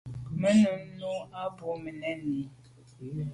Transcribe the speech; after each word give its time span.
Me 0.39 0.51
num 0.61 0.79
nu 0.99 1.13
à 1.41 1.43
bû 1.57 1.69
mèn 1.83 2.23
i. 2.37 2.37